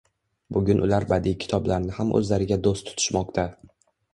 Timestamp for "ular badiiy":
0.85-1.35